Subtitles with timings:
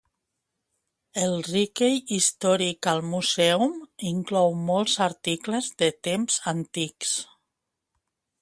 [1.25, 3.77] El Richey Historical Museum
[4.15, 7.17] inclou molts articles de temps antics.